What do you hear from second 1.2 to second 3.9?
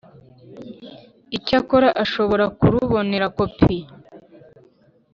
Icyakora ashobora kurubonera kopi